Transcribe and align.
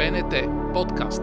БНТ 0.00 0.48
подкаст. 0.72 1.20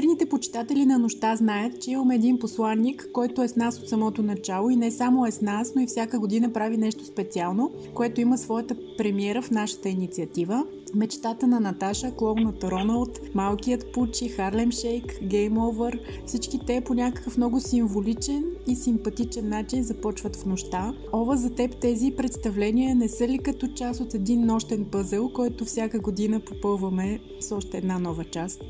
Най-верните 0.00 0.26
почитатели 0.26 0.86
на 0.86 0.98
нощта 0.98 1.36
знаят, 1.36 1.82
че 1.82 1.90
имаме 1.90 2.14
един 2.14 2.38
посланник, 2.38 3.08
който 3.12 3.42
е 3.42 3.48
с 3.48 3.56
нас 3.56 3.78
от 3.78 3.88
самото 3.88 4.22
начало 4.22 4.70
и 4.70 4.76
не 4.76 4.90
само 4.90 5.26
е 5.26 5.30
с 5.30 5.40
нас, 5.40 5.72
но 5.76 5.82
и 5.82 5.86
всяка 5.86 6.18
година 6.18 6.52
прави 6.52 6.76
нещо 6.76 7.04
специално, 7.04 7.70
което 7.94 8.20
има 8.20 8.38
своята 8.38 8.76
премиера 8.98 9.42
в 9.42 9.50
нашата 9.50 9.88
инициатива. 9.88 10.66
Мечтата 10.94 11.46
на 11.46 11.60
Наташа, 11.60 12.14
клоуната 12.16 12.70
Роналд, 12.70 13.20
Малкият 13.34 13.92
Пучи, 13.92 14.28
Харлем 14.28 14.72
Шейк, 14.72 15.04
Game 15.22 15.54
Over, 15.54 16.00
всички 16.26 16.60
те 16.66 16.80
по 16.80 16.94
някакъв 16.94 17.36
много 17.36 17.60
символичен 17.60 18.44
и 18.66 18.76
симпатичен 18.76 19.48
начин 19.48 19.82
започват 19.82 20.36
в 20.36 20.46
нощта. 20.46 20.94
Ова 21.12 21.36
за 21.36 21.50
теб 21.50 21.80
тези 21.80 22.10
представления 22.16 22.94
не 22.94 23.08
са 23.08 23.28
ли 23.28 23.38
като 23.38 23.68
част 23.68 24.00
от 24.00 24.14
един 24.14 24.46
нощен 24.46 24.84
пъзел, 24.84 25.28
който 25.28 25.64
всяка 25.64 26.00
година 26.00 26.40
попълваме 26.40 27.20
с 27.40 27.52
още 27.52 27.76
една 27.76 27.98
нова 27.98 28.24
част? 28.24 28.62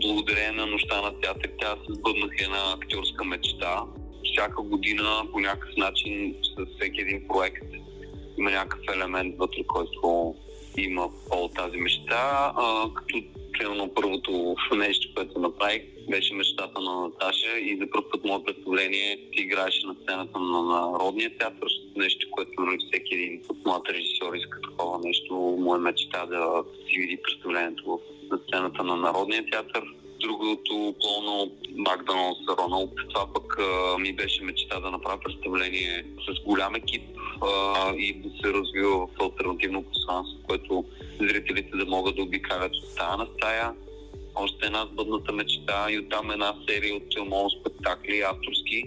Благодарение 0.00 0.52
на 0.52 0.66
нощта 0.66 1.02
на 1.02 1.20
театрите, 1.20 1.64
аз 1.64 1.78
сбъднах 1.88 2.30
една 2.40 2.72
актьорска 2.72 3.24
мечта. 3.24 3.82
Всяка 4.32 4.62
година 4.62 5.22
по 5.32 5.40
някакъв 5.40 5.76
начин 5.76 6.34
с 6.42 6.76
всеки 6.76 7.00
един 7.00 7.28
проект 7.28 7.64
има 8.38 8.50
някакъв 8.50 8.96
елемент 8.96 9.34
вътре, 9.38 9.62
който 9.66 10.34
има 10.78 11.08
по 11.30 11.48
тази 11.48 11.76
мечта. 11.76 12.52
А, 12.56 12.94
като 12.94 13.18
примерно 13.52 13.94
първото 13.94 14.56
нещо, 14.76 15.08
което 15.14 15.38
направих, 15.38 15.82
беше 16.10 16.34
мечтата 16.34 16.80
на 16.80 17.00
Наташа 17.00 17.58
и 17.58 17.78
за 17.80 17.90
първ 17.90 18.04
път 18.10 18.24
мое 18.24 18.44
представление 18.44 19.30
ти 19.32 19.42
играеше 19.42 19.86
на 19.86 19.94
сцената 20.02 20.38
на 20.38 20.62
Народния 20.62 21.38
театър, 21.38 21.68
нещо, 21.96 22.26
което 22.30 22.52
нали, 22.58 22.78
всеки 22.78 23.14
един 23.14 23.42
от 23.48 23.66
моят 23.66 23.88
режисьор 23.88 24.34
иска 24.34 24.60
такова 24.60 24.98
нещо. 25.04 25.56
Моя 25.58 25.80
мечта 25.80 26.26
да 26.26 26.64
си 26.88 26.98
види 26.98 27.18
представлението 27.22 28.00
на 28.30 28.38
сцената 28.48 28.84
на 28.84 28.96
Народния 28.96 29.50
театър. 29.50 29.82
Другото 30.20 30.94
пълно 31.02 31.52
Макдоналдс 31.76 32.40
Роналд. 32.58 32.90
Това 33.14 33.26
пък 33.34 33.58
а, 33.58 33.98
ми 33.98 34.12
беше 34.12 34.44
мечта 34.44 34.80
да 34.80 34.90
направя 34.90 35.20
представление 35.20 36.04
с 36.28 36.44
голям 36.44 36.74
екип 36.74 37.02
а, 37.42 37.94
и 37.96 38.14
да 38.14 38.28
се 38.28 38.52
развива 38.52 39.06
в 39.06 39.22
альтернативно 39.22 39.82
пространство, 39.82 40.38
което 40.46 40.84
зрителите 41.20 41.76
да 41.76 41.86
могат 41.86 42.16
да 42.16 42.22
обикалят 42.22 42.74
от 42.74 42.84
стая 42.84 43.16
на 43.16 43.26
стая. 43.36 43.72
Още 44.34 44.66
една 44.66 44.86
сбъдната 44.92 45.32
мечта 45.32 45.86
и 45.90 45.98
оттам 45.98 46.30
една 46.30 46.54
серия 46.68 46.94
от 46.94 47.02
филмово 47.14 47.50
спектакли, 47.50 48.20
авторски, 48.20 48.84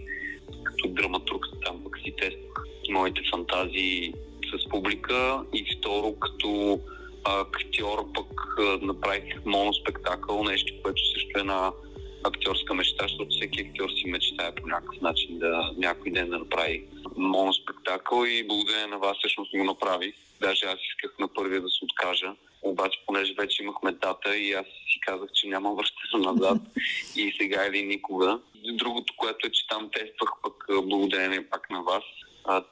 като 0.64 0.88
драматург 0.88 1.45
там 1.66 1.84
пък 1.84 1.98
си 1.98 2.14
тествах 2.17 2.50
моите 2.90 3.22
фантазии 3.32 4.14
с 4.52 4.70
публика 4.70 5.44
и 5.54 5.66
второ 5.78 6.16
като 6.20 6.80
актьор 7.23 8.14
пък 8.14 8.58
направих 8.81 9.45
моноспектакъл, 9.45 10.44
нещо, 10.44 10.73
което 10.84 11.06
също 11.14 11.38
е 11.38 11.39
една 11.39 11.72
актьорска 12.23 12.73
мечта, 12.73 13.03
защото 13.03 13.30
всеки 13.30 13.61
актьор 13.61 13.89
си 13.89 14.08
мечтае 14.08 14.56
по 14.56 14.67
някакъв 14.67 15.02
начин 15.02 15.39
да 15.39 15.72
някой 15.78 16.11
ден 16.11 16.30
да 16.30 16.39
направи 16.39 16.84
моноспектакъл 17.17 18.26
и 18.26 18.48
благодарение 18.48 18.88
на 18.88 18.98
вас 18.98 19.17
всъщност 19.17 19.52
го 19.52 19.64
направих. 19.64 20.16
Даже 20.42 20.66
аз 20.66 20.80
исках 20.89 21.20
на 21.20 21.28
първия 21.28 21.61
да 21.61 21.70
се 21.70 21.86
откажа, 21.86 22.36
обаче 22.61 23.00
понеже 23.06 23.33
вече 23.33 23.64
имахме 23.64 23.92
дата 23.92 24.38
и 24.38 24.54
аз 24.54 24.66
си 24.66 25.00
казах, 25.02 25.30
че 25.33 25.48
няма 25.48 25.76
връщане 25.76 26.26
назад 26.26 26.61
и 27.16 27.36
сега 27.42 27.66
или 27.66 27.83
никога. 27.83 28.39
Другото, 28.73 29.14
което 29.17 29.48
е, 29.48 29.52
че 29.52 29.67
там 29.67 29.89
тествах 29.93 30.30
пък 30.43 30.66
благодарение 30.83 31.49
пак 31.49 31.70
на 31.70 31.83
вас, 31.83 32.04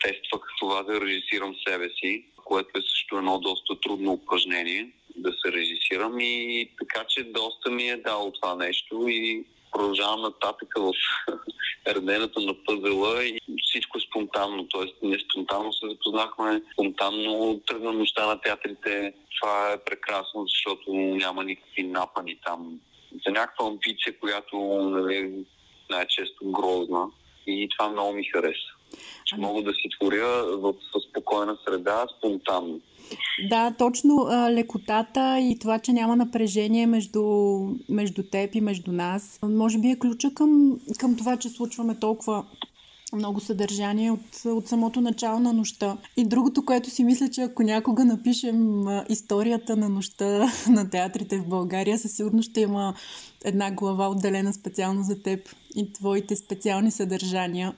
тествах 0.04 0.42
това 0.60 0.84
да 0.84 1.02
режисирам 1.02 1.56
себе 1.68 1.90
си 1.90 2.26
което 2.48 2.80
е 2.80 2.82
също 2.82 3.18
едно 3.18 3.40
доста 3.40 3.80
трудно 3.80 4.12
упражнение 4.12 4.90
да 5.16 5.32
се 5.32 5.52
режисирам 5.52 6.20
и 6.20 6.70
така 6.80 7.06
че 7.10 7.24
доста 7.24 7.72
ми 7.72 7.84
е 7.90 7.98
дало 7.98 8.32
това 8.32 8.56
нещо 8.56 9.08
и 9.08 9.46
продължавам 9.72 10.22
нататък 10.22 10.74
в 10.78 10.92
реденето 11.88 12.40
на 12.40 12.54
пъзела 12.66 13.26
и 13.26 13.40
всичко 13.64 13.98
е 13.98 14.02
спонтанно, 14.02 14.68
т.е. 14.68 15.08
не 15.08 15.18
спонтанно 15.20 15.74
се 15.74 15.90
запознахме, 15.90 16.62
спонтанно 16.74 17.62
тръгна 17.68 17.94
нощта 17.94 18.28
на 18.28 18.42
театрите. 18.42 19.14
Това 19.42 19.72
е 19.72 19.84
прекрасно, 19.84 20.46
защото 20.48 20.94
няма 20.94 21.44
никакви 21.44 21.84
напани 21.84 22.40
там. 22.46 22.80
За 23.26 23.32
някаква 23.32 23.68
амбиция, 23.68 24.20
която 24.20 24.58
нали, 24.92 25.46
най-често 25.90 26.52
грозна 26.52 27.08
и 27.48 27.70
това 27.78 27.90
много 27.90 28.14
ми 28.14 28.24
хареса 28.24 28.78
че 29.26 29.36
ами... 29.36 29.46
мога 29.46 29.62
да 29.64 29.74
си 29.74 29.90
творя 30.00 30.44
в 30.44 30.74
спокойна 31.28 31.58
среда, 31.68 32.06
спонтанно. 32.18 32.80
Да, 33.50 33.74
точно 33.78 34.28
а, 34.30 34.52
лекотата 34.52 35.40
и 35.40 35.60
това, 35.60 35.80
че 35.80 35.94
няма 35.94 36.16
напрежение 36.16 36.88
между, 36.88 37.24
между 37.90 38.24
теб 38.24 38.56
и 38.56 38.62
между 38.62 38.92
нас, 38.92 39.40
може 39.44 39.78
би 39.78 39.90
е 39.90 40.00
ключа 40.00 40.34
към, 40.34 40.80
към 41.00 41.16
това, 41.16 41.38
че 41.38 41.50
случваме 41.50 42.00
толкова 42.00 42.46
много 43.14 43.40
съдържание 43.40 44.12
от, 44.12 44.46
от 44.46 44.68
самото 44.68 45.02
начало 45.02 45.40
на 45.40 45.54
нощта. 45.54 45.98
И 46.18 46.26
другото, 46.26 46.66
което 46.66 46.90
си 46.90 47.04
мисля, 47.04 47.30
че 47.30 47.42
ако 47.42 47.64
някога 47.64 48.06
напишем 48.06 48.86
историята 49.10 49.78
на 49.78 49.90
нощта 49.90 50.52
на 50.70 50.90
театрите 50.90 51.38
в 51.38 51.48
България, 51.48 51.98
със 51.98 52.12
сигурност 52.12 52.50
ще 52.50 52.62
има 52.62 52.94
една 53.46 53.72
глава 53.72 54.10
отделена 54.10 54.54
специално 54.54 55.04
за 55.04 55.22
теб 55.22 55.50
и 55.76 55.94
твоите 55.94 56.36
специални 56.36 56.92
съдържания 56.92 57.74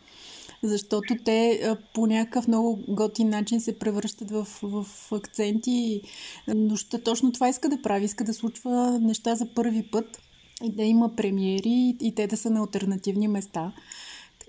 защото 0.64 1.16
те 1.26 1.62
по 1.94 2.08
някакъв 2.08 2.48
много 2.48 2.84
готин 2.88 3.30
начин 3.30 3.62
се 3.62 3.80
превръщат 3.80 4.32
в, 4.32 4.48
в 4.64 4.86
акценти. 5.12 6.02
Нощта 6.48 6.98
точно 6.98 7.32
това 7.32 7.50
иска 7.50 7.70
да 7.70 7.82
прави, 7.82 8.06
иска 8.06 8.24
да 8.24 8.34
случва 8.34 9.00
неща 9.02 9.36
за 9.36 9.54
първи 9.54 9.84
път 9.92 10.22
и 10.64 10.72
да 10.72 10.84
има 10.84 11.16
премиери 11.16 11.96
и 12.02 12.14
те 12.16 12.28
да 12.28 12.38
са 12.38 12.50
на 12.50 12.60
альтернативни 12.60 13.28
места. 13.28 13.74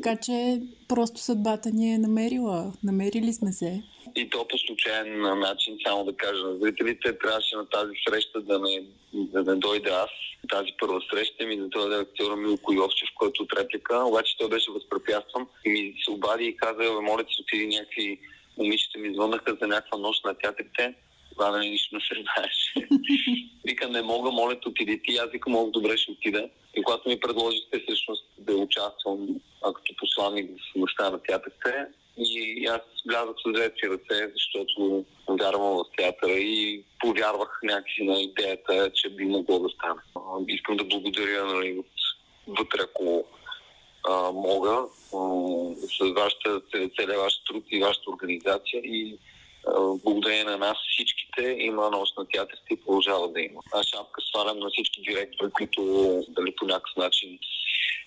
Така 0.02 0.16
че 0.16 0.60
просто 0.88 1.20
съдбата 1.20 1.70
ни 1.70 1.94
е 1.94 1.98
намерила. 1.98 2.72
Намерили 2.84 3.32
сме 3.32 3.52
се. 3.52 3.82
И 4.16 4.30
то 4.30 4.48
по 4.48 4.58
случайен 4.58 5.20
начин, 5.20 5.78
само 5.86 6.04
да 6.04 6.16
кажа 6.16 6.44
на 6.44 6.58
зрителите, 6.58 7.18
трябваше 7.18 7.56
на 7.56 7.66
тази 7.66 7.92
среща 8.08 8.40
да 8.40 8.58
не, 8.58 8.82
да 9.14 9.42
не 9.44 9.60
дойде 9.60 9.90
аз. 9.90 10.10
Тази 10.48 10.68
първа 10.80 11.00
среща 11.12 11.46
ми 11.46 11.56
да 11.56 11.68
дойде 11.68 11.96
актьора 11.96 12.36
Милко 12.36 12.72
Йовчев, 12.72 13.08
който 13.14 13.42
от 13.42 13.52
реплика, 13.52 14.04
обаче 14.04 14.36
той 14.38 14.48
беше 14.48 14.70
възпрепятстван 14.72 15.46
и 15.64 15.70
ми 15.70 15.94
се 16.04 16.10
обади 16.10 16.44
и 16.44 16.56
каза, 16.56 17.00
моля 17.02 17.24
ти 17.24 17.34
отиди 17.40 17.66
някакви 17.66 18.18
момичета 18.58 18.98
ми 18.98 19.14
звънаха 19.14 19.56
за 19.60 19.66
някаква 19.66 19.98
нощ 19.98 20.24
на 20.24 20.34
театрите 20.34 20.94
това 21.40 21.50
нали 21.50 21.70
нищо 21.70 21.94
не 21.94 22.00
се 22.00 22.22
знаеше. 22.22 22.88
Вика, 23.64 23.88
не 23.88 24.02
мога, 24.02 24.30
моля, 24.30 24.56
отиди 24.66 25.02
ти. 25.02 25.16
Аз 25.16 25.30
викам, 25.30 25.52
мога, 25.52 25.70
добре, 25.70 25.96
ще 25.96 26.12
отида. 26.12 26.48
И 26.74 26.82
когато 26.82 27.08
ми 27.08 27.20
предложихте 27.20 27.82
всъщност 27.86 28.24
да 28.38 28.56
участвам 28.56 29.28
като 29.62 29.94
посланник 29.98 30.50
в 30.50 30.78
нощта 30.78 31.10
на 31.10 31.22
театрите, 31.22 31.86
и 32.18 32.66
аз 32.66 32.80
влязах 33.08 33.36
с 33.46 33.52
двете 33.52 33.88
ръце, 33.88 34.32
защото 34.32 35.04
вярвам 35.28 35.76
в 35.76 35.84
театъра 35.96 36.32
и 36.32 36.84
повярвах 36.98 37.60
някакси 37.62 38.02
на 38.02 38.20
идеята, 38.20 38.90
че 38.94 39.10
би 39.10 39.24
могло 39.24 39.58
да 39.58 39.68
стане. 39.68 40.00
Искам 40.48 40.76
да 40.76 40.84
благодаря 40.84 41.44
нали, 41.44 41.78
от 41.78 41.86
вътре, 42.46 42.78
ако 42.82 43.24
а, 44.08 44.32
мога, 44.32 44.84
а, 45.14 45.18
с 45.86 46.12
вашата, 46.16 46.60
целия 46.70 47.18
ваш 47.18 47.34
труд 47.48 47.64
и 47.70 47.80
вашата 47.80 48.10
организация 48.10 48.80
и 48.84 49.18
благодарение 50.04 50.44
на 50.44 50.56
нас 50.56 50.76
всичките 50.92 51.56
има 51.58 51.90
нощ 51.90 52.16
на 52.16 52.26
театрите 52.28 52.74
и 52.74 52.80
продължава 52.80 53.32
да 53.32 53.40
има. 53.40 53.60
Аз 53.72 53.86
шапка 53.86 54.20
свалям 54.20 54.58
на 54.58 54.70
всички 54.70 55.02
директори, 55.02 55.50
които 55.50 55.82
дали 56.28 56.54
по 56.56 56.64
някакъв 56.64 56.96
начин 56.96 57.38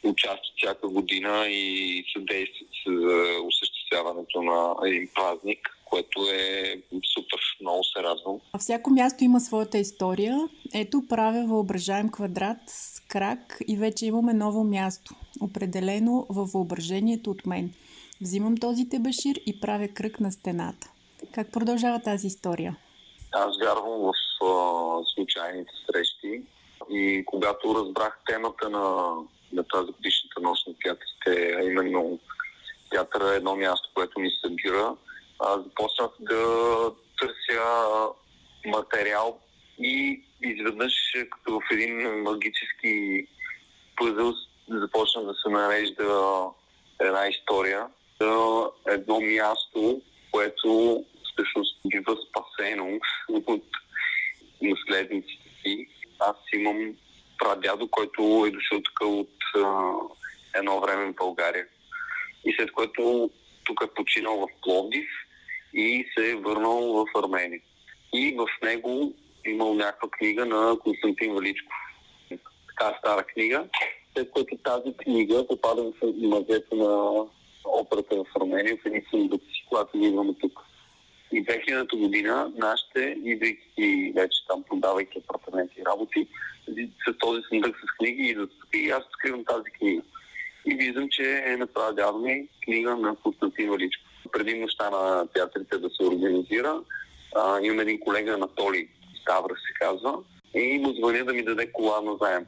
участват 0.04 0.54
всяка 0.58 0.88
година 0.88 1.46
и 1.48 2.06
съдействат 2.14 2.70
за 2.88 3.26
осъществяването 3.44 4.42
на 4.42 4.76
един 4.86 5.10
празник, 5.16 5.78
което 5.86 6.22
е 6.34 6.76
супер, 7.14 7.40
много 7.62 7.84
се 7.84 8.04
радвам. 8.04 8.40
А 8.54 8.58
всяко 8.58 8.90
място 8.90 9.24
има 9.24 9.40
своята 9.40 9.78
история. 9.78 10.50
Ето 10.74 11.04
правя 11.10 11.46
въображаем 11.48 12.10
квадрат 12.10 12.58
с 12.68 13.00
крак 13.00 13.58
и 13.68 13.78
вече 13.78 14.06
имаме 14.06 14.34
ново 14.34 14.64
място, 14.64 15.16
определено 15.42 16.26
във 16.30 16.50
въображението 16.50 17.32
от 17.32 17.46
мен. 17.46 17.74
Взимам 18.22 18.58
този 18.58 18.90
тебешир 18.90 19.36
и 19.46 19.60
правя 19.60 19.88
кръг 19.88 20.20
на 20.20 20.32
стената. 20.32 20.92
Как 21.32 21.52
продължава 21.52 22.00
тази 22.00 22.28
история? 22.28 22.76
Аз 23.32 23.58
вярвам 23.60 24.00
в 24.02 24.14
а, 24.46 25.02
случайните 25.16 25.72
срещи 25.86 26.44
и 26.90 27.24
когато 27.26 27.76
разбрах 27.76 28.20
темата 28.26 28.70
на, 28.70 29.16
на 29.54 29.64
тази 29.64 29.92
годишната 29.92 30.42
нощ 30.42 30.68
на 30.68 30.74
театрите, 30.84 31.56
а 31.58 31.64
именно 31.64 32.20
театъра 32.92 33.34
е 33.34 33.38
едно 33.38 33.56
място, 33.56 33.90
което 33.94 34.20
ми 34.20 34.30
събира, 34.44 34.96
започнах 35.58 36.10
да 36.20 36.40
търся 37.20 37.64
материал 38.66 39.40
и 39.80 40.24
изведнъж, 40.42 40.94
като 41.32 41.60
в 41.60 41.64
един 41.72 42.22
магически 42.24 43.28
пъзъл, 43.98 44.34
започна 44.70 45.24
да 45.24 45.34
се 45.34 45.50
нарежда 45.50 46.46
една 47.00 47.28
история 47.28 47.88
за 48.22 48.66
едно 48.88 49.22
място, 49.22 50.02
което 50.32 51.04
всъщност 51.34 51.80
бива 51.88 52.18
спасено 52.30 53.00
от 53.30 53.64
наследниците 54.62 55.50
си. 55.64 55.88
Аз 56.20 56.36
имам 56.54 56.96
прадядо, 57.38 57.88
който 57.88 58.46
е 58.48 58.52
дошъл 58.52 58.82
тук 58.82 59.00
от 59.02 59.64
а, 59.66 59.94
едно 60.56 60.80
време 60.80 61.12
в 61.12 61.16
България. 61.16 61.66
И 62.46 62.54
след 62.58 62.72
което 62.72 63.30
тук 63.66 63.82
е 63.84 63.94
починал 63.96 64.40
в 64.40 64.48
Пловдив 64.62 65.10
и 65.74 66.06
се 66.18 66.32
е 66.32 66.36
върнал 66.36 66.94
в 66.94 67.06
Армения. 67.24 67.62
И 68.14 68.36
в 68.38 68.48
него 68.64 69.14
имал 69.46 69.74
някаква 69.74 70.10
книга 70.10 70.46
на 70.46 70.80
Константин 70.80 71.36
Величков. 71.36 71.74
Така 72.68 72.98
стара 73.00 73.24
книга, 73.24 73.68
след 74.14 74.32
което 74.32 74.58
тази 74.58 74.94
книга 74.98 75.48
попада 75.48 75.84
в 75.84 76.14
мазето 76.18 76.76
на 76.76 77.24
операта 77.66 78.16
в 78.16 78.42
Армения, 78.42 78.78
в 78.78 78.86
един 78.86 79.02
сундуци, 79.10 79.66
когато 79.70 79.98
ние 79.98 80.10
имаме 80.10 80.34
тук. 80.42 80.60
И 81.34 81.46
2000 81.46 82.00
година 82.00 82.52
нашите, 82.58 83.18
идвайки 83.24 84.14
вече 84.16 84.48
там, 84.48 84.64
продавайки 84.64 85.18
апартаменти 85.18 85.76
и 85.80 85.86
работи, 85.86 86.28
с 87.08 87.18
този 87.20 87.42
сундък 87.50 87.76
с 87.76 87.98
книги 87.98 88.24
идват 88.24 88.50
тук 88.60 88.70
и 88.76 88.90
аз 88.90 89.04
откривам 89.04 89.46
тази 89.46 89.72
книга. 89.72 90.02
И 90.66 90.76
виждам, 90.76 91.08
че 91.12 91.44
е 91.46 91.58
ми 92.20 92.48
книга 92.66 92.96
на 92.96 93.16
Константин 93.16 93.72
Величко. 93.72 94.04
Преди 94.32 94.60
нощта 94.60 94.90
на 94.90 95.28
театрите 95.28 95.78
да 95.78 95.90
се 95.90 96.04
организира, 96.04 96.82
а, 97.36 97.60
имам 97.62 97.80
един 97.80 98.00
колега 98.00 98.32
Анатолий 98.32 98.88
Ставра 99.22 99.54
се 99.56 99.74
казва, 99.80 100.18
и 100.54 100.80
му 100.80 100.94
звъня 100.94 101.26
да 101.26 101.34
ми 101.34 101.44
даде 101.44 101.72
кола 101.72 102.02
на 102.02 102.18
заем. 102.22 102.46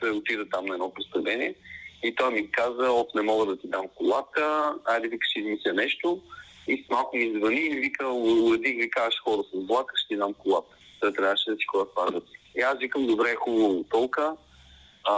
Той 0.00 0.10
отида 0.10 0.48
там 0.48 0.66
на 0.66 0.74
едно 0.74 0.94
представление 0.94 1.54
и 2.02 2.14
той 2.14 2.32
ми 2.32 2.50
каза, 2.50 2.90
от 2.90 3.14
не 3.14 3.22
мога 3.22 3.46
да 3.46 3.56
ти 3.56 3.68
дам 3.68 3.86
колата, 3.94 4.74
айде 4.84 5.08
вика 5.08 5.26
ще 5.30 5.40
измисля 5.40 5.72
нещо. 5.72 6.22
И 6.70 6.84
с 6.84 6.90
малко 6.90 7.16
ми 7.16 7.32
звъни 7.36 7.60
и 7.60 7.80
вика, 7.80 8.08
уредих 8.08 8.76
ви 8.76 8.90
кажеш 8.90 9.20
хора 9.24 9.42
с 9.42 9.66
влака, 9.66 9.94
ще 9.96 10.08
ти 10.08 10.16
дам 10.16 10.34
колата. 10.34 10.76
Той 11.00 11.12
трябваше 11.12 11.50
да 11.50 11.56
си 11.56 11.64
ходя 11.70 11.90
това 11.90 12.20
И 12.56 12.60
аз 12.60 12.78
викам, 12.78 13.06
добре, 13.06 13.34
хубаво 13.34 13.84
толка. 13.90 14.36
А, 15.04 15.14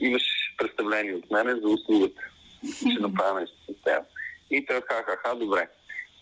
имаш 0.00 0.22
представление 0.58 1.14
от 1.14 1.30
мене 1.30 1.54
за 1.54 1.68
услугата. 1.68 2.22
Ще 2.76 3.00
направя 3.00 3.40
нещо 3.40 3.56
с 3.64 3.84
теб. 3.84 4.02
И 4.50 4.66
той 4.66 4.80
ха-ха-ха, 4.80 5.36
добре. 5.36 5.68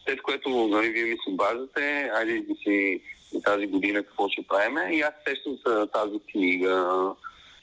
След 0.05 0.23
което 0.23 0.69
нали, 0.69 0.89
вие 0.89 1.05
ми 1.05 1.17
се 1.25 1.31
обаждате, 1.31 2.11
айде 2.15 2.41
да 2.49 2.55
си 2.55 3.03
тази 3.45 3.67
година 3.67 4.03
какво 4.03 4.29
ще 4.29 4.47
правим. 4.49 4.93
И 4.93 5.01
аз 5.01 5.13
сещам 5.29 5.59
за 5.67 5.87
тази 5.87 6.19
книга 6.33 7.15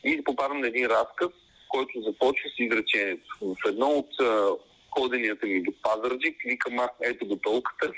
и 0.03 0.24
попадам 0.24 0.60
на 0.60 0.68
един 0.68 0.86
разказ, 0.86 1.30
който 1.69 2.01
започва 2.01 2.50
с 2.50 2.60
изречението. 2.60 3.36
В 3.42 3.56
едно 3.68 3.88
от 3.88 4.10
ходенията 4.92 5.48
ми 5.48 5.63
до 5.63 5.72
Пазарджик, 5.84 6.36
викам, 6.45 6.80
а, 6.80 6.89
ето 7.01 7.28
го 7.28 7.36
толката. 7.36 7.92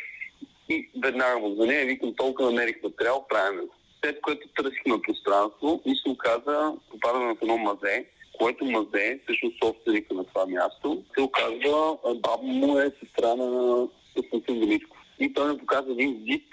И 0.70 0.90
веднага 1.04 1.40
му 1.40 1.66
нея, 1.66 1.86
викам, 1.86 2.14
толкова 2.16 2.50
намерих 2.52 2.84
материал, 2.84 3.26
правим 3.30 3.60
го. 3.60 3.74
След 4.04 4.22
което 4.22 4.48
търсихме 4.48 5.02
пространство 5.02 5.82
и 5.86 5.96
се 5.96 6.10
оказа, 6.10 6.74
попадаме 6.90 7.34
в 7.34 7.38
едно 7.42 7.58
мазе, 7.58 8.06
което 8.40 8.66
мазе, 8.66 9.20
всъщност 9.24 9.56
собственика 9.64 10.14
на 10.14 10.24
това 10.24 10.46
място, 10.46 11.04
се 11.14 11.22
оказва, 11.22 11.98
баба 12.16 12.44
му 12.44 12.80
е 12.80 12.92
сестра 13.00 13.36
на 13.36 13.88
Константин 14.14 14.60
Величков. 14.60 14.98
И 15.20 15.34
той 15.34 15.52
ми 15.52 15.58
показва 15.58 15.92
един 15.92 16.26
зид, 16.30 16.44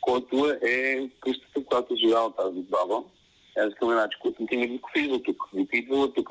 който 0.00 0.52
е 0.62 1.08
къщата, 1.20 1.60
в 1.60 1.64
която 1.64 1.96
живяла 1.96 2.36
тази 2.36 2.60
баба. 2.60 3.02
Аз 3.56 3.74
казвам, 3.74 3.98
значи, 3.98 4.18
Константин 4.22 4.60
Величков 4.60 4.92
идва 4.96 5.22
тук, 5.22 5.48
Вика 5.54 5.76
идвала 5.76 6.12
тук. 6.12 6.30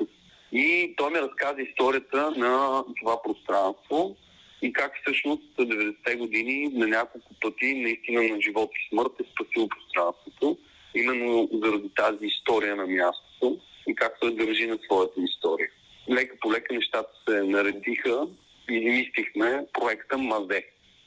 И 0.52 0.94
той 0.96 1.10
ми 1.10 1.18
разказа 1.18 1.62
историята 1.62 2.30
на 2.30 2.84
това 3.00 3.22
пространство 3.22 4.16
и 4.62 4.72
как 4.72 4.92
всъщност 5.02 5.42
90-те 5.58 6.16
години 6.16 6.68
на 6.72 6.86
няколко 6.86 7.34
пъти 7.40 7.74
наистина 7.74 8.22
на 8.22 8.40
живот 8.40 8.70
и 8.74 8.88
смърт 8.88 9.12
е 9.20 9.24
спасил 9.32 9.68
пространството, 9.68 10.58
именно 10.94 11.48
заради 11.52 11.90
тази 11.96 12.26
история 12.26 12.76
на 12.76 12.86
мястото 12.86 13.58
и 13.86 13.94
как 13.94 14.20
той 14.20 14.34
държи 14.34 14.66
на 14.66 14.78
своята 14.84 15.20
история. 15.20 15.68
Лека 16.10 16.36
по 16.40 16.52
лека 16.52 16.74
нещата 16.74 17.10
се 17.28 17.42
наредиха 17.42 18.28
и 18.70 18.74
измислихме 18.74 19.66
проекта 19.72 20.18
Мазе. 20.18 20.64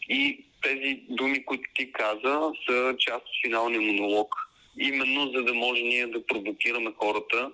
И 0.09 0.45
тези 0.61 1.01
думи, 1.09 1.45
които 1.45 1.63
ти 1.75 1.91
каза, 1.91 2.51
са 2.69 2.95
част 2.99 3.21
от 3.21 3.41
финалния 3.45 3.81
монолог. 3.81 4.35
Именно 4.79 5.31
за 5.31 5.43
да 5.43 5.53
може 5.53 5.81
ние 5.81 6.07
да 6.07 6.25
провокираме 6.25 6.91
хората 6.97 7.51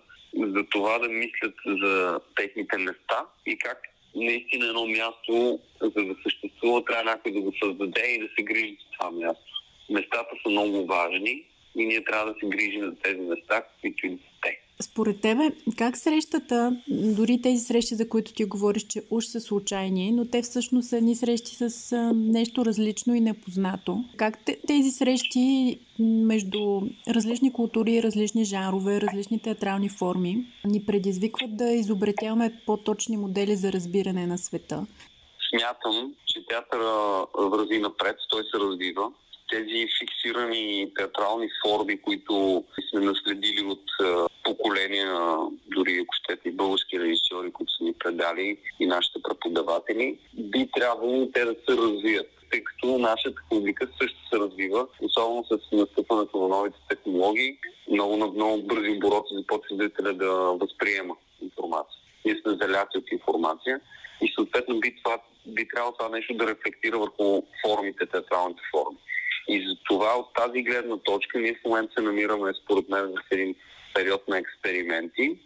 за 0.47 0.63
това 0.69 0.99
да 0.99 1.09
мислят 1.09 1.53
за 1.65 2.19
техните 2.35 2.77
места 2.77 3.25
и 3.45 3.57
как 3.57 3.77
наистина 4.15 4.65
едно 4.67 4.85
място, 4.87 5.59
за 5.81 6.03
да 6.03 6.15
съществува, 6.23 6.85
трябва 6.85 7.03
някой 7.03 7.31
да 7.31 7.41
го 7.41 7.53
създаде 7.63 8.05
и 8.07 8.19
да 8.19 8.27
се 8.37 8.43
грижи 8.43 8.77
за 8.79 8.97
това 8.99 9.11
място. 9.11 9.51
Местата 9.89 10.35
са 10.43 10.49
много 10.49 10.85
важни 10.85 11.45
и 11.75 11.85
ние 11.85 12.03
трябва 12.03 12.33
да 12.33 12.39
се 12.39 12.45
грижим 12.45 12.81
за 12.81 12.95
тези 12.95 13.19
места, 13.19 13.63
които 13.81 14.07
и 14.07 14.17
те. 14.41 14.58
Според 14.81 15.21
тебе, 15.21 15.51
как 15.77 15.97
срещата, 15.97 16.81
дори 16.87 17.41
тези 17.41 17.65
срещи, 17.65 17.95
за 17.95 18.09
които 18.09 18.33
ти 18.33 18.45
говориш, 18.45 18.83
че 18.83 19.03
уж 19.09 19.25
са 19.25 19.41
случайни, 19.41 20.11
но 20.11 20.25
те 20.25 20.41
всъщност 20.41 20.89
са 20.89 20.97
едни 20.97 21.15
срещи 21.15 21.55
с 21.55 21.95
нещо 22.13 22.65
различно 22.65 23.15
и 23.15 23.19
непознато. 23.19 24.03
Как 24.17 24.39
тези 24.67 24.91
срещи 24.91 25.79
между 25.99 26.81
различни 27.07 27.53
култури, 27.53 28.03
различни 28.03 28.45
жанрове, 28.45 29.01
различни 29.01 29.41
театрални 29.41 29.89
форми 29.89 30.45
ни 30.65 30.85
предизвикват 30.85 31.57
да 31.57 31.71
изобретяваме 31.71 32.61
по-точни 32.65 33.17
модели 33.17 33.55
за 33.55 33.71
разбиране 33.71 34.27
на 34.27 34.37
света? 34.37 34.85
Смятам, 35.49 36.13
че 36.25 36.45
театъра 36.45 37.25
върви 37.37 37.79
напред, 37.79 38.15
той 38.29 38.43
се 38.43 38.59
развива 38.59 39.11
тези 39.51 39.87
фиксирани 39.99 40.91
театрални 40.95 41.47
форми, 41.65 42.01
които 42.01 42.63
сме 42.89 42.99
наследили 42.99 43.63
от 43.63 43.83
поколения, 44.49 45.37
дори 45.75 45.99
ако 46.03 46.13
щете 46.13 46.51
български 46.51 46.99
режисьори, 46.99 47.51
които 47.51 47.73
са 47.73 47.83
ни 47.83 47.93
предали 47.93 48.57
и 48.79 48.85
нашите 48.85 49.19
преподаватели, 49.29 50.17
би 50.33 50.69
трябвало 50.75 51.31
те 51.33 51.45
да 51.45 51.55
се 51.69 51.77
развият 51.77 52.27
тъй 52.51 52.63
като 52.63 52.97
нашата 52.97 53.41
публика 53.49 53.87
също 54.01 54.17
се 54.29 54.39
развива, 54.39 54.87
особено 55.01 55.45
с 55.45 55.71
настъпването 55.71 56.37
на 56.41 56.47
новите 56.47 56.77
технологии. 56.89 57.57
Много 57.91 58.17
на 58.17 58.27
много 58.27 58.63
бързи 58.63 58.91
обороти 58.91 59.35
започва 59.35 59.75
зрителя 59.75 60.13
да 60.13 60.31
възприема 60.33 61.15
информация. 61.41 61.99
Ние 62.25 62.41
сме 62.41 62.57
заляти 62.61 62.97
от 62.97 63.11
информация 63.11 63.79
и 64.21 64.31
съответно 64.35 64.79
би, 64.79 64.95
това, 65.03 65.17
би 65.47 65.67
трябвало 65.67 65.95
това 65.99 66.09
нещо 66.09 66.33
да 66.33 66.47
рефлектира 66.47 66.99
върху 66.99 67.41
формите, 67.65 68.05
театралните 68.05 68.61
форми. 68.71 68.97
И 69.49 69.67
за 69.67 69.75
това 69.89 70.17
от 70.17 70.33
тази 70.33 70.61
гледна 70.61 70.97
точка 70.97 71.39
ние 71.39 71.53
в 71.53 71.65
момента 71.65 71.93
се 71.93 72.01
намираме, 72.01 72.51
според 72.63 72.89
мен, 72.89 73.05
в 73.05 73.31
един 73.31 73.55
период 73.93 74.27
на 74.27 74.37
експерименти. 74.37 75.37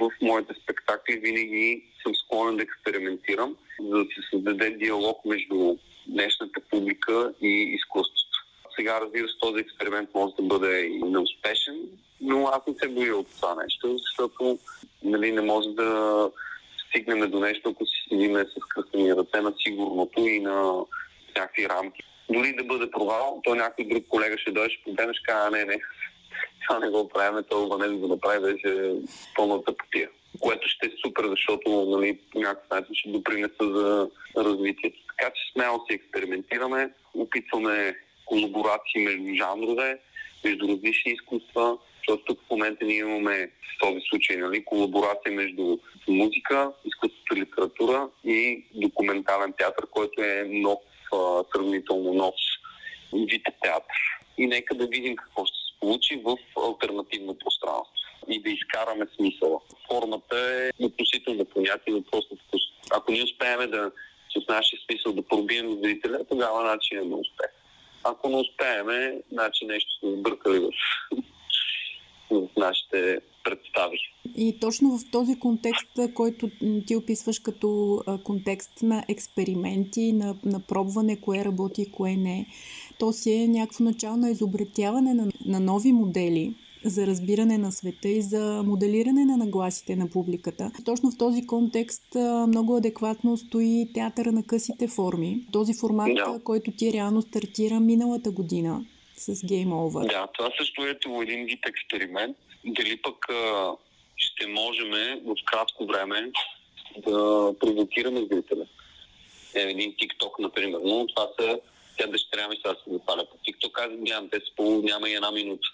В 0.00 0.10
моите 0.22 0.54
спектакли 0.62 1.16
винаги 1.16 1.84
съм 2.02 2.14
склонен 2.14 2.56
да 2.56 2.62
експериментирам, 2.62 3.56
за 3.80 3.98
да 3.98 4.04
се 4.04 4.20
създаде 4.30 4.70
диалог 4.70 5.24
между 5.24 5.76
днешната 6.06 6.60
публика 6.70 7.32
и 7.42 7.48
изкуството. 7.48 8.38
Сега, 8.76 9.00
разбира 9.00 9.28
се, 9.28 9.34
този 9.40 9.60
експеримент 9.60 10.10
може 10.14 10.34
да 10.34 10.42
бъде 10.42 10.80
и 10.80 10.98
неуспешен, 10.98 11.80
но 12.20 12.46
аз 12.46 12.66
не 12.66 12.74
се 12.82 12.88
боя 12.88 13.16
от 13.16 13.26
това 13.36 13.54
нещо, 13.62 13.98
защото 13.98 14.58
нали, 15.02 15.32
не 15.32 15.40
може 15.40 15.68
да 15.68 16.30
стигнем 16.88 17.30
до 17.30 17.40
нещо, 17.40 17.68
ако 17.68 17.86
си 17.86 17.92
седиме 18.08 18.44
с 18.44 18.68
кръстени 18.74 19.16
ръце 19.16 19.40
на 19.40 19.54
сигурното 19.58 20.20
и 20.20 20.40
на 20.40 20.84
някакви 21.36 21.68
рамки 21.68 22.02
дори 22.30 22.56
да 22.56 22.64
бъде 22.64 22.90
провал, 22.90 23.40
то 23.44 23.54
някой 23.54 23.84
друг 23.84 24.04
колега 24.08 24.38
ще 24.38 24.50
дойде, 24.50 24.70
ще 24.70 24.82
погледне, 24.84 25.14
ще 25.14 25.32
каже, 25.32 25.50
не, 25.50 25.64
не, 25.64 25.78
това 26.66 26.78
не 26.78 26.90
го 26.90 27.08
правим, 27.08 27.44
това 27.50 27.78
не 27.78 27.88
да 27.88 27.96
го 27.96 28.08
направи, 28.08 28.40
беше 28.40 28.92
пълната 29.36 29.76
потия. 29.76 30.08
Което 30.40 30.68
ще 30.68 30.86
е 30.86 30.90
супер, 31.06 31.24
защото 31.28 31.86
нали, 31.88 32.18
по 32.32 32.40
някакъв 32.40 32.70
начин 32.70 32.94
ще 32.94 33.08
допринеса 33.08 33.64
за 33.74 34.10
развитието. 34.36 34.98
Така 35.08 35.30
че 35.34 35.52
смело 35.52 35.78
си 35.78 35.94
експериментираме, 35.94 36.90
опитваме 37.14 37.96
колаборации 38.24 39.04
между 39.04 39.34
жанрове, 39.34 39.98
между 40.44 40.68
различни 40.68 41.12
изкуства, 41.12 41.78
защото 41.98 42.24
тук 42.24 42.40
в 42.46 42.50
момента 42.50 42.84
ние 42.84 42.98
имаме 42.98 43.46
в 43.46 43.80
този 43.80 44.00
случай 44.10 44.36
нали, 44.36 44.64
колаборация 44.64 45.32
между 45.32 45.78
музика, 46.08 46.72
изкуството, 46.84 47.36
литература 47.36 48.08
и 48.24 48.64
документален 48.74 49.52
театър, 49.58 49.86
който 49.90 50.22
е 50.22 50.44
нов 50.48 50.78
сравнително 51.54 52.14
нов 52.14 52.34
вид 53.12 53.42
театър. 53.62 53.96
И 54.38 54.46
нека 54.46 54.74
да 54.74 54.86
видим 54.86 55.16
какво 55.16 55.46
ще 55.46 55.56
се 55.56 55.80
получи 55.80 56.22
в 56.24 56.36
альтернативно 56.66 57.38
пространство 57.38 57.94
и 58.28 58.42
да 58.42 58.50
изкараме 58.50 59.06
смисъла. 59.16 59.60
Формата 59.88 60.36
е 60.38 60.84
относително 60.84 61.44
понятие, 61.44 61.94
но 61.94 62.02
просто 62.02 62.36
вкус. 62.36 62.60
Ако 62.90 63.12
ние 63.12 63.22
успеем 63.22 63.70
да 63.70 63.90
с 64.36 64.48
нашия 64.48 64.80
смисъл 64.80 65.12
да 65.12 65.22
пробием 65.22 65.82
зрителя, 65.82 66.24
тогава 66.28 66.64
начин 66.64 66.98
е 66.98 67.04
на 67.04 67.16
успех. 67.16 67.50
Ако 68.04 68.28
не 68.28 68.36
успееме, 68.36 69.20
значи 69.32 69.64
нещо 69.64 69.90
сме 69.98 70.10
сбъркали 70.10 70.58
в, 70.58 70.70
в 72.30 72.48
нашите 72.56 73.20
представи. 73.44 73.98
И 74.36 74.60
точно 74.60 74.98
в 74.98 75.10
този 75.10 75.38
контекст, 75.38 76.14
който 76.14 76.50
ти 76.86 76.96
описваш 76.96 77.38
като 77.38 78.00
контекст 78.24 78.82
на 78.82 79.04
експерименти, 79.08 80.12
на, 80.12 80.36
на 80.44 80.60
пробване 80.60 81.20
кое 81.20 81.44
работи 81.44 81.82
и 81.82 81.90
кое 81.90 82.16
не, 82.16 82.46
то 82.98 83.12
си 83.12 83.32
е 83.32 83.48
някакво 83.48 83.84
начало 83.84 84.16
на 84.16 84.30
изобретяване 84.30 85.14
на, 85.14 85.28
на 85.46 85.60
нови 85.60 85.92
модели, 85.92 86.54
за 86.84 87.06
разбиране 87.06 87.58
на 87.58 87.72
света 87.72 88.08
и 88.08 88.22
за 88.22 88.62
моделиране 88.66 89.24
на 89.24 89.36
нагласите 89.36 89.96
на 89.96 90.10
публиката. 90.10 90.70
Точно 90.84 91.10
в 91.10 91.16
този 91.18 91.46
контекст 91.46 92.16
много 92.48 92.76
адекватно 92.76 93.36
стои 93.36 93.88
театъра 93.94 94.32
на 94.32 94.42
късите 94.42 94.88
форми. 94.88 95.46
Този 95.52 95.74
формат, 95.74 96.14
да. 96.14 96.40
който 96.44 96.70
ти 96.70 96.92
реално 96.92 97.22
стартира 97.22 97.80
миналата 97.80 98.30
година 98.30 98.84
с 99.16 99.34
Game 99.34 99.68
Over. 99.68 100.10
Да, 100.10 100.28
това 100.34 100.50
също 100.58 100.86
е 100.86 100.96
един 101.22 101.46
вид 101.46 101.60
експеримент. 101.66 102.36
Дали 102.64 103.02
пък 103.02 103.30
а, 103.30 103.72
ще 104.16 104.46
можем 104.46 104.90
в 105.24 105.34
кратко 105.44 105.86
време 105.86 106.30
да 106.96 107.52
провокираме 107.60 108.20
зрителя. 108.20 108.66
Е, 109.54 109.60
един 109.60 109.92
TikTok, 109.92 110.38
например. 110.38 110.80
Но 110.84 111.06
това 111.06 111.28
са 111.40 111.60
тя 111.98 112.06
дъщеря 112.06 112.48
ми 112.48 112.56
сега 112.56 112.74
се 112.74 112.92
запаля 112.92 113.26
по 113.30 113.36
TikTok. 113.36 113.86
Аз 113.86 113.90
нямам, 113.98 114.30
те 114.30 114.36
са 114.36 114.52
по 114.56 114.62
няма 114.62 115.08
и 115.08 115.14
една 115.14 115.30
минута. 115.30 115.68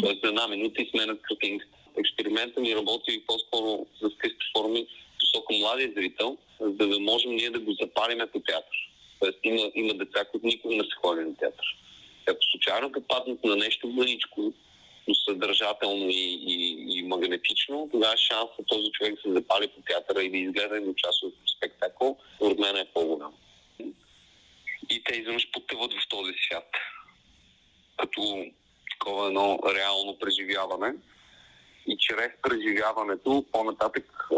Тоест 0.00 0.24
една 0.24 0.48
минута 0.48 0.82
и 0.82 0.90
сменят 0.90 1.22
картинката. 1.22 1.76
Експеримента 1.98 2.60
ми 2.60 2.76
работи 2.76 3.22
по-скоро 3.26 3.86
с 4.00 4.16
късти 4.18 4.46
форми 4.56 4.86
посока 5.18 5.54
младия 5.54 5.92
зрител, 5.96 6.38
за 6.60 6.88
да 6.88 7.00
можем 7.00 7.30
ние 7.30 7.50
да 7.50 7.60
го 7.60 7.72
запалиме 7.72 8.26
по 8.26 8.40
театър. 8.40 8.76
Тоест 9.20 9.38
има, 9.44 9.70
има 9.74 9.94
деца, 9.94 10.24
които 10.24 10.46
никога 10.46 10.74
не 10.74 10.82
са 10.82 11.00
ходили 11.00 11.24
на 11.24 11.36
театър. 11.36 11.76
Ако 12.26 12.38
случайно 12.50 12.88
да 12.88 13.00
паднат 13.00 13.44
на 13.44 13.56
нещо 13.56 13.88
мъничко, 13.88 14.52
но 15.08 15.14
съдържателно 15.14 16.08
и, 16.08 16.38
и, 16.46 16.86
и 16.98 17.02
магнетично, 17.02 17.88
тогава 17.92 18.16
шансът 18.16 18.66
този 18.66 18.90
човек 18.92 19.14
да 19.14 19.20
се 19.20 19.32
запали 19.32 19.68
по 19.68 19.82
театъра 19.82 20.22
и 20.22 20.30
да 20.30 20.36
изгледа 20.36 20.76
и 20.76 20.88
участва 20.88 21.28
в 21.28 21.50
спектакъл, 21.56 22.18
според 22.36 22.58
мен 22.58 22.76
е 22.76 22.90
по-голям. 22.94 23.32
И 24.90 25.04
те 25.04 25.14
изведнъж 25.14 25.50
потъват 25.52 25.92
в 25.92 26.08
този 26.08 26.32
свят. 26.46 26.68
Като 27.96 28.44
такова 28.90 29.26
едно 29.26 29.58
реално 29.74 30.18
преживяване. 30.18 30.94
И 31.86 31.96
чрез 31.98 32.30
преживяването, 32.42 33.44
по-нататък 33.52 34.28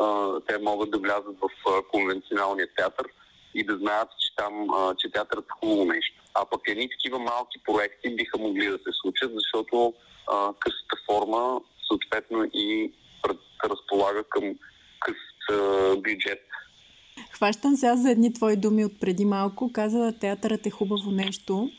те 0.46 0.58
могат 0.58 0.90
да 0.90 0.98
влязат 0.98 1.36
в 1.40 1.82
конвенционалния 1.90 2.68
театър 2.76 3.06
и 3.54 3.64
да 3.64 3.76
знаят, 3.78 4.08
че 4.20 4.36
там, 4.36 4.68
че 4.98 5.10
театърът 5.10 5.44
е 5.44 5.58
хубаво 5.60 5.84
нещо. 5.84 6.23
А 6.34 6.44
пък 6.50 6.60
едни 6.68 6.88
такива 6.90 7.18
малки 7.18 7.58
проекти 7.64 8.16
биха 8.16 8.38
могли 8.38 8.66
да 8.66 8.78
се 8.78 8.90
случат, 9.02 9.32
защото 9.34 9.94
а, 10.32 10.52
късата 10.60 10.96
форма 11.06 11.60
съответно 11.88 12.44
и 12.54 12.92
разполага 13.64 14.24
към 14.24 14.54
къс 15.00 15.16
бюджет. 15.96 16.40
Хващам 17.30 17.76
сега 17.76 17.96
за 17.96 18.10
едни 18.10 18.32
твои 18.32 18.56
думи 18.56 18.84
от 18.84 19.00
преди 19.00 19.24
малко. 19.24 19.72
Каза, 19.72 20.14
театърът 20.20 20.66
е 20.66 20.70
хубаво 20.70 21.10
нещо. 21.10 21.70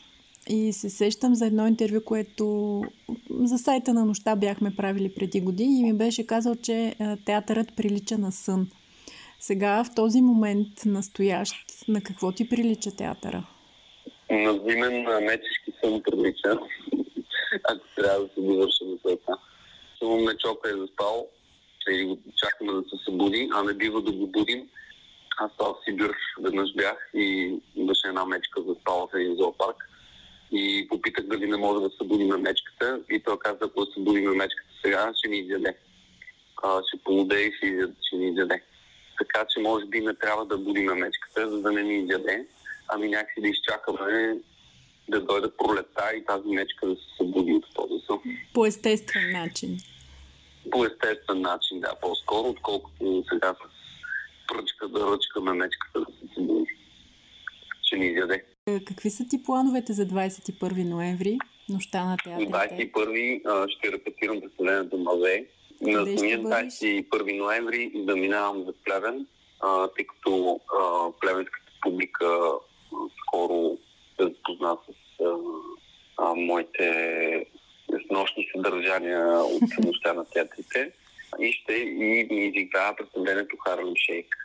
И 0.48 0.72
се 0.72 0.90
сещам 0.90 1.34
за 1.34 1.46
едно 1.46 1.66
интервю, 1.66 2.00
което 2.04 2.82
за 3.30 3.58
сайта 3.58 3.94
на 3.94 4.04
нощта 4.04 4.36
бяхме 4.36 4.76
правили 4.76 5.14
преди 5.14 5.40
години 5.40 5.80
и 5.80 5.84
ми 5.84 5.92
беше 5.92 6.26
казал, 6.26 6.54
че 6.54 6.94
театърът 7.24 7.76
прилича 7.76 8.18
на 8.18 8.32
сън. 8.32 8.70
Сега, 9.40 9.84
в 9.84 9.94
този 9.94 10.20
момент, 10.20 10.68
настоящ, 10.84 11.54
на 11.88 12.00
какво 12.00 12.32
ти 12.32 12.48
прилича 12.48 12.90
театъра? 12.90 13.46
На 14.30 14.52
зимен 14.52 15.02
мечешки 15.24 15.72
сън 15.84 16.02
прилича, 16.02 16.58
ако 17.64 17.86
трябва 17.96 18.20
да 18.20 18.28
се 18.34 18.40
довърша 18.40 18.84
на 18.84 18.98
света. 18.98 19.32
Само 19.98 20.24
мечока 20.24 20.70
е 20.70 20.76
заспал 20.76 21.28
и 21.90 22.18
чакаме 22.36 22.72
да 22.72 22.82
се 22.82 23.04
събуди, 23.04 23.48
а 23.54 23.62
не 23.62 23.74
бива 23.74 24.02
да 24.02 24.12
го 24.12 24.26
будим. 24.26 24.68
Аз 25.38 25.50
в 25.58 25.74
Сибир 25.84 26.14
веднъж 26.40 26.74
бях 26.74 27.10
и 27.14 27.56
имаше 27.76 28.08
една 28.08 28.24
мечка 28.24 28.62
заспала 28.62 29.06
в 29.06 29.16
един 29.16 29.36
зоопарк 29.36 29.76
и 30.52 30.86
попитах 30.88 31.26
дали 31.26 31.46
не 31.46 31.56
може 31.56 31.80
да 31.80 32.24
на 32.24 32.38
мечката 32.38 33.00
и 33.10 33.20
той 33.20 33.38
каза, 33.38 33.58
ако 33.62 33.86
се 33.86 33.92
събуди 33.92 34.20
на 34.20 34.34
мечката 34.34 34.70
сега, 34.84 35.12
ще 35.16 35.28
ни 35.28 35.38
изяде. 35.38 35.76
А, 36.62 36.82
ще 36.88 37.02
полуде 37.04 37.40
и 37.40 37.52
ще, 37.56 37.88
ще 38.02 38.16
ни 38.16 38.28
изяде. 38.28 38.62
Така 39.18 39.46
че 39.50 39.60
може 39.60 39.86
би 39.86 40.00
не 40.00 40.14
трябва 40.14 40.46
да 40.46 40.58
будим 40.58 40.84
на 40.84 40.94
мечката, 40.94 41.50
за 41.50 41.60
да 41.60 41.72
не 41.72 41.82
ни 41.82 41.98
изяде, 41.98 42.46
ами 42.88 43.08
някакси 43.08 43.40
да 43.40 43.48
изчакаме 43.48 44.38
да 45.08 45.20
дойде 45.20 45.48
пролета 45.58 46.16
и 46.16 46.24
тази 46.24 46.48
мечка 46.48 46.86
да 46.86 46.94
се 46.94 47.02
събуди 47.16 47.52
от 47.52 47.64
този 47.74 48.06
сън. 48.06 48.20
По 48.54 48.66
естествен 48.66 49.32
начин. 49.32 49.78
По 50.70 50.84
естествен 50.84 51.40
начин, 51.40 51.80
да, 51.80 51.92
по-скоро, 52.00 52.48
отколкото 52.48 53.24
сега 53.32 53.54
с 53.54 53.58
пръчка 54.48 54.88
да 54.88 55.12
ръчкаме 55.12 55.52
мечката 55.52 56.00
да 56.00 56.06
се 56.06 56.34
събуди. 56.34 56.66
Ще 57.82 57.96
ни 57.96 58.06
изяде. 58.06 58.44
Какви 58.86 59.10
са 59.10 59.24
ти 59.28 59.42
плановете 59.42 59.92
за 59.92 60.06
21 60.06 60.88
ноември, 60.88 61.38
нощта 61.68 62.04
на 62.04 62.16
театрите? 62.24 62.52
21 62.52 63.68
ще 63.68 63.92
репетирам 63.92 64.40
представлението 64.40 64.98
Маве. 64.98 65.46
На 65.80 66.18
самия 66.18 66.40
21 66.42 67.38
ноември 67.38 67.92
заминавам 68.08 68.64
за 68.64 68.72
Плевен, 68.84 69.26
тъй 69.96 70.06
като 70.06 70.60
плевенската 71.20 71.72
публика 71.82 72.28
скоро 73.22 73.78
се 74.16 74.24
запозна 74.24 74.76
с 74.86 75.24
а, 75.24 75.36
а, 76.16 76.34
моите 76.34 77.46
нощни 78.10 78.48
съдържания 78.56 79.38
от 79.38 79.84
нощта 79.84 80.12
на 80.12 80.24
театрите. 80.24 80.92
И 81.38 81.52
ще 81.52 81.72
и 81.72 82.26
изиграя 82.30 82.96
представлението 82.96 83.56
Харлем 83.56 83.94
Шейк, 83.96 84.36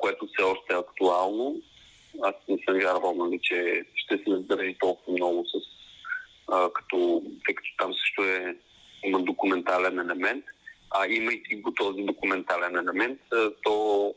което 0.00 0.26
все 0.26 0.44
още 0.44 0.72
е 0.74 0.76
актуално. 0.76 1.62
Аз 2.22 2.34
не 2.48 2.58
съм 2.68 2.78
вярвал, 2.78 3.14
нали, 3.14 3.38
че 3.42 3.84
ще 3.94 4.16
се 4.16 4.24
задържи 4.26 4.76
толкова 4.80 5.12
много 5.12 5.44
с 5.44 5.72
а, 6.52 6.70
като, 6.72 7.22
тъй 7.46 7.54
като 7.54 7.68
там 7.78 7.94
също 7.94 8.22
е, 8.22 8.56
има 9.04 9.22
документален 9.22 9.98
елемент, 9.98 10.44
а 10.90 11.06
имайки 11.06 11.56
го 11.56 11.74
този 11.74 12.02
документален 12.02 12.76
елемент, 12.76 13.20
то 13.62 14.14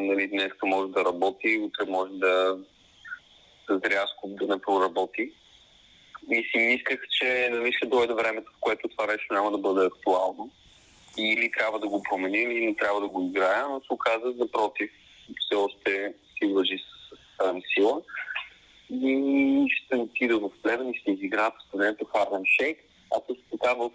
нали, 0.00 0.28
днес 0.28 0.52
може 0.64 0.92
да 0.92 1.04
работи, 1.04 1.58
утре 1.62 1.90
може 1.90 2.12
да 2.12 2.58
рязко 3.70 4.28
да 4.28 4.46
не 4.46 4.60
проработи. 4.60 5.32
И 6.30 6.34
си 6.34 6.58
мислех, 6.58 7.00
че 7.10 7.48
нали, 7.52 7.72
ще 7.72 7.86
дойде 7.86 8.14
времето, 8.14 8.52
в 8.52 8.60
което 8.60 8.88
това 8.88 9.06
нещо 9.06 9.34
няма 9.34 9.50
да 9.50 9.58
бъде 9.58 9.86
актуално. 9.86 10.50
Или 11.18 11.52
трябва 11.58 11.78
да 11.78 11.88
го 11.88 12.02
променим, 12.02 12.50
или 12.50 12.66
не 12.66 12.76
трябва 12.76 13.00
да 13.00 13.08
го 13.08 13.26
играя, 13.26 13.68
но 13.68 13.80
се 13.80 13.92
оказа, 13.92 14.34
напротив, 14.36 14.90
все 15.40 15.54
още 15.54 16.14
си 16.38 16.44
лъжи 16.44 16.78
с, 16.78 17.16
с 17.40 17.54
сила. 17.74 18.02
И 18.90 19.66
ще 19.70 19.96
отида 19.96 20.38
в 20.38 20.50
Плевен 20.62 20.88
и 20.90 20.98
ще 20.98 21.10
изиграя 21.10 21.50
представлението 21.50 22.04
Харлем 22.04 22.42
Шейк. 22.46 22.78
А 23.14 23.20
също 23.28 23.44
така 23.50 23.74
в 23.74 23.90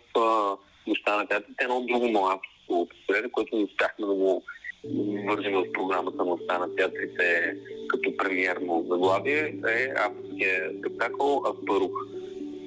нощта 0.87 1.17
на 1.17 1.27
театрите 1.27 1.63
едно 1.63 1.81
друго 1.81 2.07
мое 2.07 2.35
което 3.31 3.55
не 3.55 3.63
успяхме 3.63 4.05
да 4.05 4.13
го 4.13 4.43
вържим 5.27 5.53
в 5.53 5.71
програмата 5.73 6.25
нощта 6.25 6.57
на 6.57 6.75
театрите 6.75 7.55
като 7.87 8.17
премиерно 8.17 8.85
заглавие 8.89 9.55
е 9.67 9.93
авторския 10.05 10.71
спектакъл 10.79 11.41
Аспарух 11.45 11.91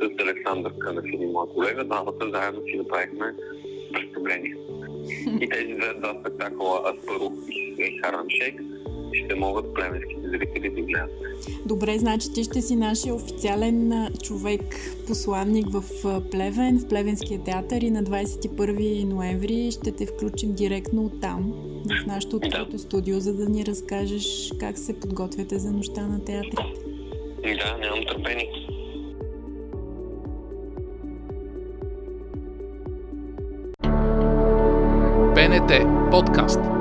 с 0.00 0.22
Александър 0.22 0.72
Канафин 0.78 1.22
и 1.22 1.26
моя 1.26 1.46
колега. 1.46 1.84
Двамата 1.84 2.30
заедно 2.32 2.62
си 2.62 2.76
направихме 2.76 3.34
представление. 3.92 4.56
И 5.40 5.48
тези 5.48 5.74
две 5.74 5.94
два 5.94 6.16
спектакъла 6.20 6.82
Аспарух 6.94 7.32
и 7.78 8.00
Харам 8.02 8.26
Шейк 8.28 8.60
ще 9.12 9.34
могат 9.34 9.74
племенските 9.74 10.28
зрители 10.28 10.70
да 10.70 10.80
гледат. 10.80 11.10
Добре, 11.66 11.98
значи 11.98 12.32
ти 12.32 12.44
ще 12.44 12.62
си 12.62 12.76
нашия 12.76 13.14
официален 13.14 14.08
човек, 14.22 14.62
посланник 15.06 15.66
в 15.68 15.82
Плевен, 16.30 16.78
в 16.78 16.88
Плевенския 16.88 17.40
театър 17.44 17.80
и 17.80 17.90
на 17.90 18.04
21 18.04 19.04
ноември 19.04 19.70
ще 19.70 19.92
те 19.92 20.06
включим 20.06 20.52
директно 20.52 21.04
от 21.04 21.20
там, 21.20 21.54
в 21.84 22.06
нашото 22.06 22.36
открито 22.36 22.70
да. 22.70 22.78
студио, 22.78 23.20
за 23.20 23.34
да 23.34 23.48
ни 23.48 23.66
разкажеш 23.66 24.52
как 24.60 24.78
се 24.78 25.00
подготвяте 25.00 25.58
за 25.58 25.72
нощта 25.72 26.06
на 26.06 26.24
театрите. 26.24 26.62
Да, 27.42 27.78
нямам 27.78 28.04
търпение. 28.06 28.50
БНТ 35.34 35.72
подкаст. 36.10 36.79